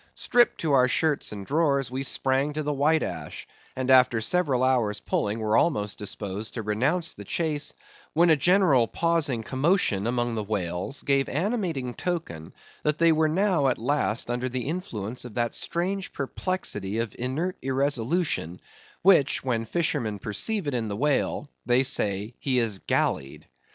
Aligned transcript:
Stripped 0.15 0.59
to 0.61 0.71
our 0.71 0.87
shirts 0.87 1.31
and 1.31 1.45
drawers, 1.45 1.91
we 1.91 2.01
sprang 2.01 2.53
to 2.53 2.63
the 2.63 2.73
white 2.73 3.03
ash, 3.03 3.47
and 3.75 3.91
after 3.91 4.19
several 4.19 4.63
hours' 4.63 4.99
pulling 4.99 5.37
were 5.39 5.55
almost 5.55 5.99
disposed 5.99 6.55
to 6.55 6.63
renounce 6.63 7.13
the 7.13 7.23
chase, 7.23 7.75
when 8.13 8.31
a 8.31 8.35
general 8.35 8.87
pausing 8.87 9.43
commotion 9.43 10.07
among 10.07 10.33
the 10.33 10.41
whales 10.43 11.03
gave 11.03 11.29
animating 11.29 11.93
token 11.93 12.51
that 12.81 12.97
they 12.97 13.11
were 13.11 13.29
now 13.29 13.67
at 13.67 13.77
last 13.77 14.31
under 14.31 14.49
the 14.49 14.67
influence 14.67 15.23
of 15.23 15.35
that 15.35 15.53
strange 15.53 16.11
perplexity 16.11 16.97
of 16.97 17.15
inert 17.19 17.55
irresolution, 17.61 18.59
which, 19.03 19.43
when 19.43 19.59
the 19.61 19.65
fishermen 19.67 20.17
perceive 20.17 20.65
it 20.65 20.73
in 20.73 20.87
the 20.87 20.97
whale, 20.97 21.47
they 21.67 21.83
say 21.83 22.33
he 22.39 22.57
is 22.57 22.79
gallied. 22.79 23.45